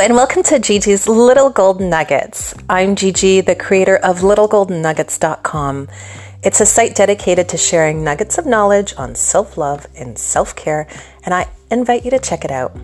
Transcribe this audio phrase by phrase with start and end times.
[0.00, 2.54] and welcome to Gigi's Little Golden Nuggets.
[2.68, 5.88] I'm Gigi, the creator of littleGoldenNuggets.com.
[6.42, 10.86] It's a site dedicated to sharing nuggets of knowledge on self love and self care,
[11.24, 12.76] and I invite you to check it out.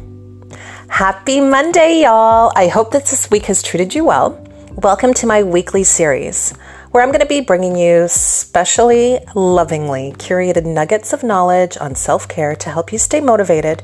[0.88, 2.50] Happy Monday, y'all!
[2.56, 4.42] I hope that this week has treated you well.
[4.76, 6.52] Welcome to my weekly series,
[6.92, 12.26] where I'm going to be bringing you specially, lovingly curated nuggets of knowledge on self
[12.26, 13.82] care to help you stay motivated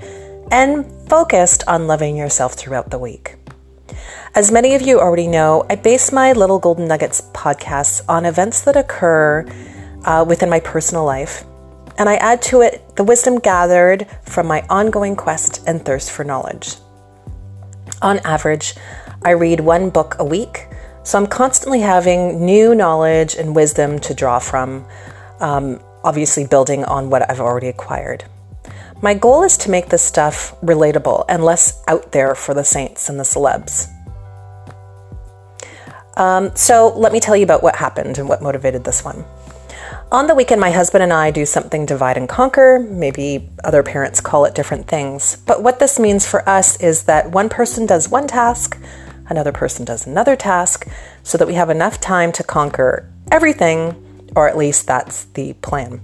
[0.50, 3.36] and focused on loving yourself throughout the week.
[4.34, 8.60] As many of you already know, I base my Little Golden Nuggets podcasts on events
[8.62, 9.46] that occur
[10.04, 11.44] uh, within my personal life,
[11.96, 16.24] and I add to it the wisdom gathered from my ongoing quest and thirst for
[16.24, 16.76] knowledge.
[18.02, 18.74] On average,
[19.24, 20.68] I read one book a week,
[21.02, 24.86] so I'm constantly having new knowledge and wisdom to draw from,
[25.40, 28.24] um, obviously, building on what I've already acquired.
[29.00, 33.08] My goal is to make this stuff relatable and less out there for the saints
[33.08, 33.88] and the celebs.
[36.16, 39.24] Um, so, let me tell you about what happened and what motivated this one.
[40.10, 42.80] On the weekend, my husband and I do something divide and conquer.
[42.80, 45.36] Maybe other parents call it different things.
[45.46, 48.80] But what this means for us is that one person does one task,
[49.28, 50.88] another person does another task,
[51.22, 56.00] so that we have enough time to conquer everything, or at least that's the plan.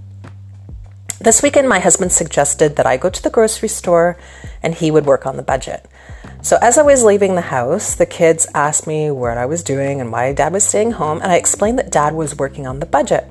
[1.25, 4.15] This weekend, my husband suggested that I go to the grocery store
[4.61, 5.89] and he would work on the budget.
[6.43, 9.99] So, as I was leaving the house, the kids asked me what I was doing
[9.99, 12.85] and why dad was staying home, and I explained that dad was working on the
[12.85, 13.25] budget.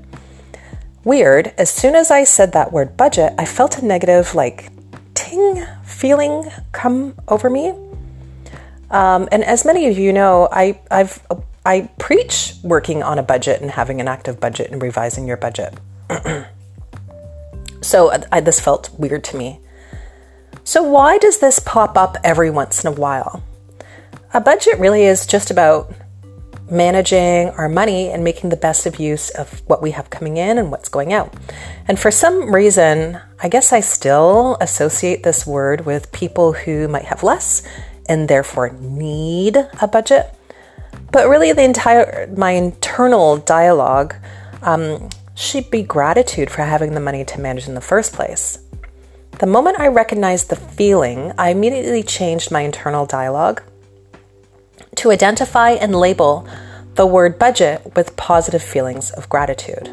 [1.05, 4.72] Weird, as soon as I said that word budget, I felt a negative, like,
[5.15, 7.75] ting feeling come over me.
[8.91, 11.25] Um, and as many of you know, I, I've
[11.65, 15.78] I preach working on a budget and having an active budget and revising your budget.
[17.84, 19.60] So I, this felt weird to me.
[20.64, 23.42] So, why does this pop up every once in a while?
[24.32, 25.92] A budget really is just about
[26.70, 30.56] managing our money and making the best of use of what we have coming in
[30.56, 31.34] and what's going out.
[31.86, 37.04] And for some reason, I guess I still associate this word with people who might
[37.04, 37.62] have less
[38.09, 40.34] and therefore need a budget.
[41.12, 44.14] But really, the entire my internal dialogue
[44.62, 48.59] um, should be gratitude for having the money to manage in the first place.
[49.41, 53.62] The moment I recognized the feeling, I immediately changed my internal dialogue
[54.97, 56.49] to identify and label
[56.95, 59.89] the word budget with positive feelings of gratitude.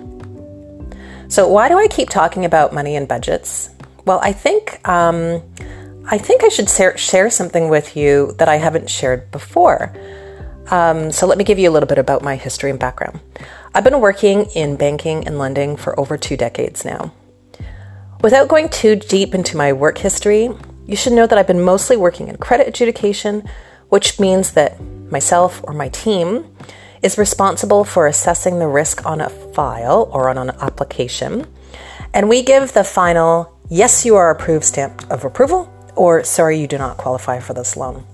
[1.27, 3.69] So, why do I keep talking about money and budgets?
[4.05, 5.41] Well, I think um,
[6.05, 9.95] I think I should share, something with you that I haven't shared before.
[10.69, 13.19] Um, so, let me give you a little bit about my history and background.
[13.73, 17.13] I've been working in banking and lending for over two decades now.
[18.21, 20.49] Without going too deep into my work history,
[20.85, 23.47] you should know that I've been mostly working in credit adjudication,
[23.87, 26.53] which means that myself or my team
[27.01, 31.47] is responsible for assessing the risk on a file or on an application.
[32.13, 36.67] And we give the final, yes, you are approved stamp of approval, or sorry, you
[36.67, 38.05] do not qualify for this loan.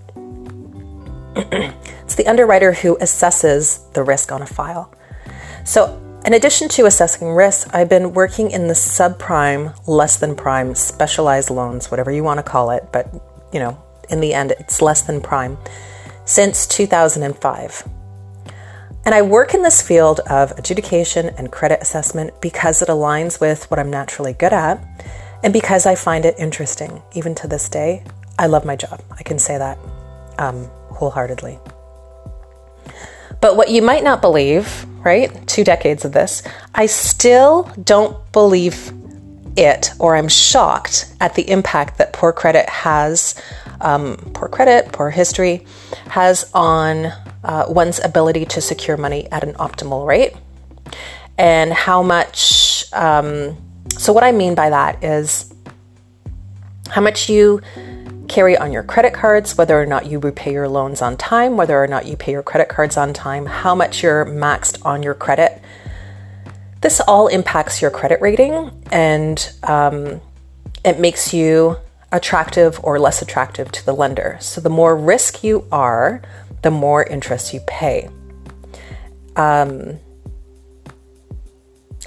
[1.36, 4.94] it's the underwriter who assesses the risk on a file.
[5.68, 10.74] So, in addition to assessing risk, I've been working in the subprime, less than prime,
[10.76, 13.14] specialized loans, whatever you want to call it, but
[13.52, 13.78] you know,
[14.10, 15.58] in the end, it's less than prime,
[16.24, 17.84] since 2005.
[19.04, 23.70] And I work in this field of adjudication and credit assessment because it aligns with
[23.70, 24.82] what I'm naturally good at
[25.44, 27.02] and because I find it interesting.
[27.14, 28.06] Even to this day,
[28.40, 29.02] I love my job.
[29.12, 29.78] I can say that
[30.38, 31.60] um, wholeheartedly.
[33.42, 35.48] But what you might not believe, right?
[35.48, 36.44] Two decades of this,
[36.76, 38.92] I still don't believe
[39.56, 43.42] it, or I'm shocked at the impact that poor credit has,
[43.80, 45.66] um, poor credit, poor history
[46.10, 47.06] has on
[47.46, 50.34] uh, one's ability to secure money at an optimal rate.
[51.38, 53.56] And how much, um,
[53.98, 55.54] so what I mean by that is
[56.90, 57.62] how much you
[58.28, 61.82] carry on your credit cards, whether or not you repay your loans on time, whether
[61.82, 65.14] or not you pay your credit cards on time, how much you're maxed on your
[65.14, 65.62] credit.
[66.82, 70.22] This all impacts your credit rating and um,
[70.86, 71.78] it makes you
[72.12, 74.38] attractive or less attractive to the lender.
[74.40, 76.22] So, the more risk you are,
[76.62, 78.10] the more interest you pay.
[79.36, 80.00] Um,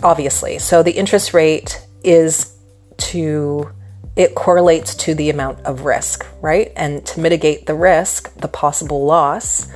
[0.03, 0.59] obviously.
[0.59, 2.57] So, the interest rate is
[2.99, 3.71] to
[4.21, 6.71] it correlates to the amount of risk, right?
[6.77, 9.67] And to mitigate the risk, the possible loss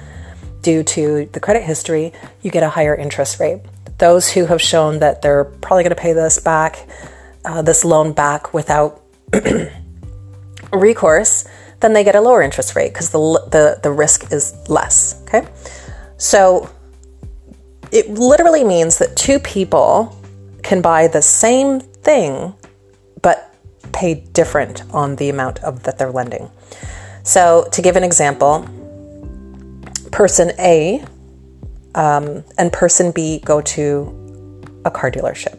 [0.60, 2.12] due to the credit history,
[2.42, 3.62] you get a higher interest rate.
[3.96, 6.86] Those who have shown that they're probably going to pay this back,
[7.46, 9.00] uh, this loan back without
[10.74, 11.48] recourse,
[11.80, 13.18] then they get a lower interest rate because the,
[13.50, 15.22] the, the risk is less.
[15.22, 15.48] Okay.
[16.18, 16.68] So
[17.90, 20.20] it literally means that two people
[20.62, 22.52] can buy the same thing
[23.92, 26.50] pay different on the amount of that they're lending.
[27.22, 28.68] So to give an example,
[30.12, 31.04] person A
[31.94, 35.58] um, and person B go to a car dealership.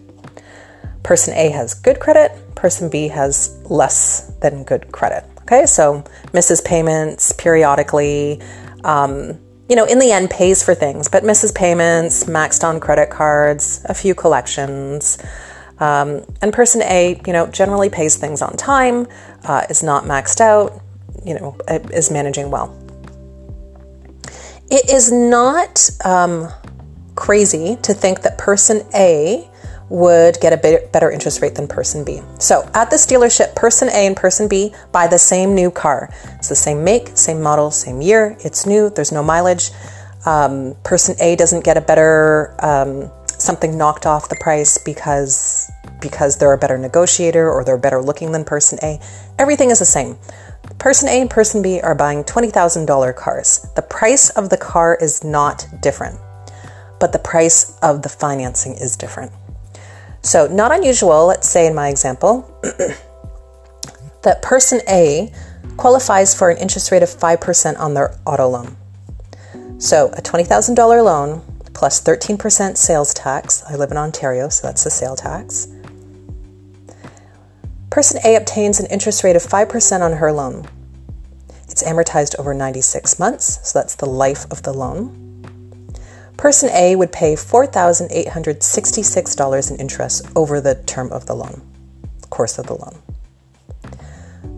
[1.03, 5.23] Person A has good credit, person B has less than good credit.
[5.41, 8.41] Okay, so misses payments periodically.
[8.83, 9.39] Um,
[9.69, 13.83] you know, in the end, pays for things, but misses payments, maxed on credit cards,
[13.85, 15.17] a few collections.
[15.79, 19.07] Um, and person A, you know, generally pays things on time,
[19.43, 20.81] uh, is not maxed out,
[21.25, 22.73] you know, is managing well.
[24.69, 26.47] It is not um,
[27.15, 29.49] crazy to think that person A
[29.89, 32.21] would get a better interest rate than person B.
[32.39, 36.09] So at this dealership, person A and person B buy the same new car.
[36.37, 38.35] It's the same make, same model, same year.
[38.39, 38.89] It's new.
[38.89, 39.69] There's no mileage.
[40.25, 45.71] Um, person A doesn't get a better um, something knocked off the price because
[46.01, 48.99] because they're a better negotiator or they're better looking than person A.
[49.39, 50.17] Everything is the same.
[50.77, 53.67] Person A and person B are buying $20,000 cars.
[53.75, 56.19] The price of the car is not different,
[56.99, 59.31] but the price of the financing is different.
[60.21, 62.49] So, not unusual, let's say in my example,
[64.23, 65.31] that person A
[65.77, 68.75] qualifies for an interest rate of 5% on their auto loan.
[69.77, 71.41] So, a $20,000 loan
[71.75, 73.61] plus 13% sales tax.
[73.69, 75.67] I live in Ontario, so that's the sale tax.
[77.91, 80.67] Person A obtains an interest rate of 5% on her loan.
[81.69, 85.21] It's amortized over 96 months, so that's the life of the loan.
[86.37, 91.61] Person A would pay $4,866 in interest over the term of the loan,
[92.29, 93.01] course of the loan.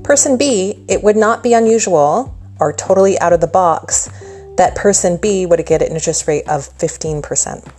[0.03, 4.09] Person B, it would not be unusual or totally out of the box
[4.57, 7.71] that person B would get an interest rate of 15%.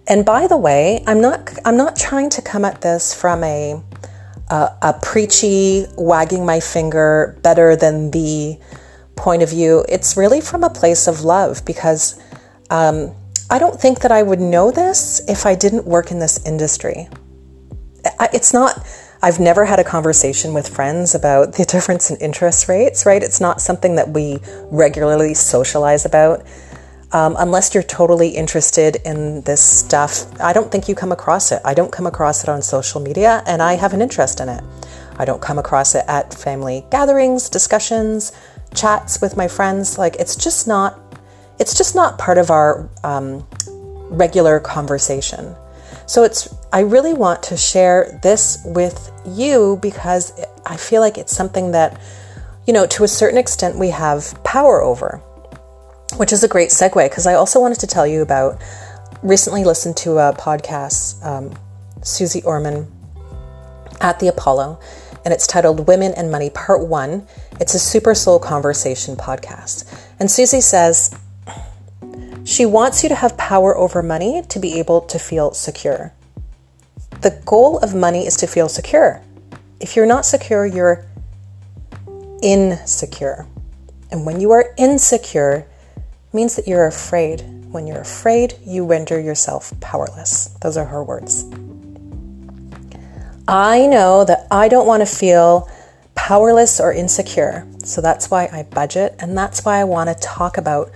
[0.08, 3.82] And by the way, I'm not, I'm not trying to come at this from a,
[4.50, 8.60] a, a preachy, wagging my finger, better than the
[9.16, 9.86] point of view.
[9.88, 12.22] It's really from a place of love because
[12.70, 13.16] um,
[13.50, 17.08] I don't think that I would know this if I didn't work in this industry
[18.34, 18.86] it's not
[19.22, 23.24] I've never had a conversation with friends about the difference in interest rates, right?
[23.24, 24.40] It's not something that we
[24.70, 26.46] regularly socialize about.
[27.14, 31.62] Um, unless you're totally interested in this stuff, I don't think you come across it.
[31.64, 34.64] I don't come across it on social media, and I have an interest in it.
[35.18, 38.32] I don't come across it at family gatherings, discussions,
[38.74, 40.00] chats with my friends.
[40.00, 41.00] Like it's just not,
[41.60, 43.46] it's just not part of our um,
[44.10, 45.56] regular conversation.
[46.08, 50.34] So it's I really want to share this with you because
[50.66, 52.02] I feel like it's something that
[52.66, 55.22] you know to a certain extent we have power over.
[56.18, 58.62] Which is a great segue because I also wanted to tell you about
[59.24, 61.54] recently listened to a podcast um,
[62.04, 62.92] Susie Orman
[64.02, 64.80] at the Apollo
[65.26, 67.26] and it's titled Women and Money Part 1.
[67.60, 69.90] It's a super soul conversation podcast.
[70.20, 71.16] And Susie says
[72.44, 76.14] she wants you to have power over money to be able to feel secure.
[77.22, 79.22] The goal of money is to feel secure.
[79.80, 81.06] If you're not secure, you're
[82.42, 83.48] insecure.
[84.12, 85.66] And when you are insecure,
[86.34, 87.42] means that you're afraid.
[87.72, 90.50] When you're afraid, you render yourself powerless.
[90.62, 91.46] Those are her words.
[93.48, 95.70] I know that I don't want to feel
[96.16, 97.68] powerless or insecure.
[97.84, 100.92] So that's why I budget and that's why I want to talk about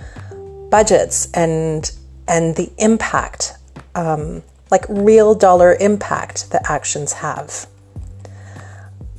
[0.69, 1.89] budgets and
[2.27, 3.53] and the impact,
[3.95, 7.67] um, like real dollar impact that actions have.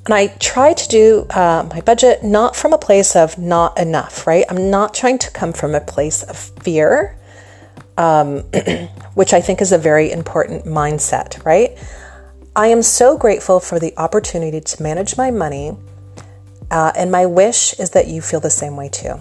[0.06, 4.26] And I try to do uh, my budget not from a place of not enough,
[4.26, 4.44] right?
[4.48, 7.18] I'm not trying to come from a place of fear.
[7.98, 8.44] um,
[9.14, 11.76] which I think is a very important mindset, right?
[12.56, 15.76] I am so grateful for the opportunity to manage my money,
[16.70, 19.20] uh, and my wish is that you feel the same way too.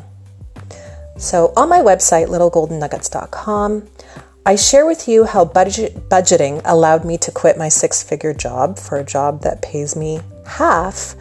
[1.18, 3.88] So, on my website, littlegoldennuggets.com,
[4.46, 8.78] I share with you how budget, budgeting allowed me to quit my six figure job
[8.80, 11.16] for a job that pays me half.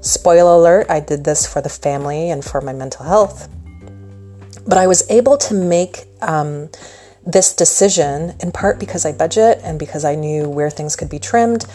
[0.00, 3.48] Spoiler alert, I did this for the family and for my mental health.
[4.66, 6.70] But I was able to make um,
[7.24, 11.18] this decision in part because I budget and because I knew where things could be
[11.18, 11.66] trimmed.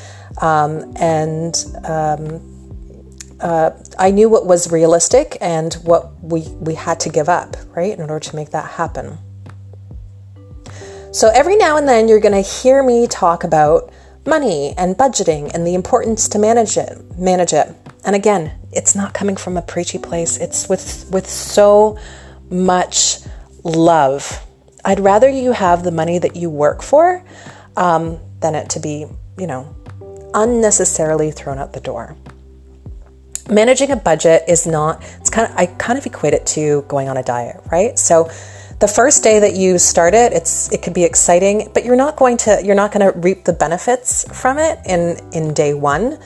[0.41, 2.57] Um, and um,
[3.39, 7.93] uh, I knew what was realistic and what we, we had to give up, right,
[7.93, 9.17] in order to make that happen.
[11.11, 13.91] So every now and then you're going to hear me talk about
[14.27, 17.73] money and budgeting and the importance to manage it, manage it.
[18.05, 20.37] And again, it's not coming from a preachy place.
[20.37, 21.97] It's with with so
[22.49, 23.19] much
[23.63, 24.45] love.
[24.85, 27.23] I'd rather you have the money that you work for
[27.75, 29.05] um, than it to be,
[29.37, 29.75] you know,
[30.33, 32.15] unnecessarily thrown out the door.
[33.49, 35.03] Managing a budget is not.
[35.19, 35.57] It's kind of.
[35.57, 37.97] I kind of equate it to going on a diet, right?
[37.97, 38.29] So
[38.79, 42.15] the first day that you start it, it's it could be exciting, but you're not
[42.15, 46.19] going to you're not going to reap the benefits from it in in day one.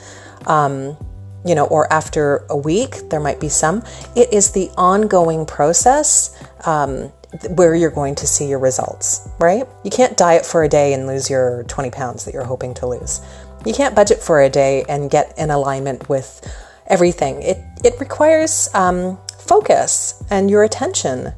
[0.46, 0.96] Um,
[1.44, 3.82] you know, or after a week, there might be some.
[4.14, 7.10] It is the ongoing process um,
[7.56, 9.66] where you're going to see your results, right?
[9.82, 12.86] You can't diet for a day and lose your 20 pounds that you're hoping to
[12.86, 13.22] lose.
[13.66, 16.48] You can't budget for a day and get in alignment with
[16.86, 17.42] everything.
[17.42, 21.32] It, it requires um, focus and your attention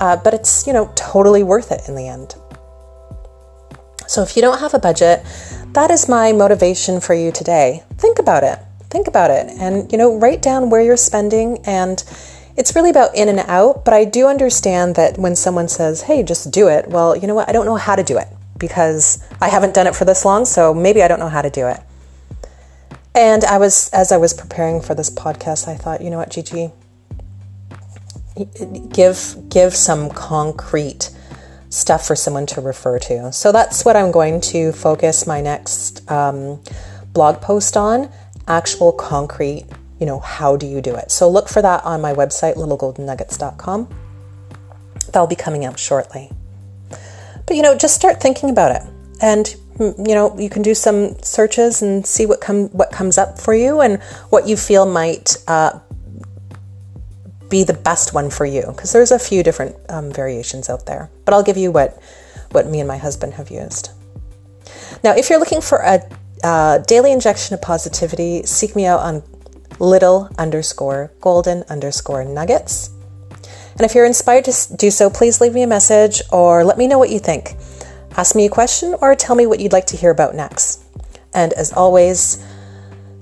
[0.00, 2.34] uh, but it's, you know, totally worth it in the end.
[4.06, 5.24] So if you don't have a budget,
[5.72, 7.82] that is my motivation for you today.
[7.96, 8.58] Think about it.
[8.90, 12.04] Think about it and, you know, write down where you're spending and
[12.56, 16.22] it's really about in and out, but I do understand that when someone says, "Hey,
[16.22, 17.48] just do it." Well, you know what?
[17.48, 20.44] I don't know how to do it because I haven't done it for this long,
[20.44, 21.80] so maybe I don't know how to do it.
[23.14, 26.30] And I was as I was preparing for this podcast, I thought, you know what,
[26.30, 26.72] Gigi,
[28.90, 31.10] give give some concrete
[31.68, 33.32] stuff for someone to refer to.
[33.32, 36.60] So that's what I'm going to focus my next um,
[37.12, 38.10] blog post on
[38.48, 39.66] actual concrete,
[39.98, 41.10] you know, how do you do it?
[41.10, 43.88] So look for that on my website, littlegoldennuggets.com.
[45.12, 46.30] That'll be coming out shortly.
[47.46, 48.82] But, you know, just start thinking about it.
[49.20, 53.38] And, you know, you can do some searches and see what, come, what comes up
[53.38, 55.78] for you and what you feel might uh,
[57.52, 61.10] be the best one for you because there's a few different um, variations out there.
[61.26, 62.02] But I'll give you what
[62.52, 63.90] what me and my husband have used.
[65.04, 66.00] Now, if you're looking for a
[66.42, 69.22] uh, daily injection of positivity, seek me out on
[69.78, 72.90] little underscore golden underscore nuggets.
[73.72, 76.86] And if you're inspired to do so, please leave me a message or let me
[76.86, 77.56] know what you think.
[78.16, 80.82] Ask me a question or tell me what you'd like to hear about next.
[81.34, 82.42] And as always,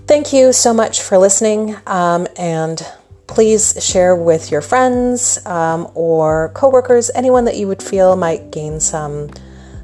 [0.07, 1.77] thank you so much for listening.
[1.87, 2.85] Um, and
[3.31, 8.81] please share with your friends um, or coworkers, anyone that you would feel might gain
[8.81, 9.31] some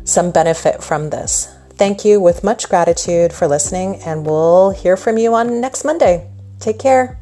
[0.04, 1.48] some benefit from this.
[1.70, 6.30] Thank you with much gratitude for listening, and we'll hear from you on next Monday.
[6.60, 7.18] Take care.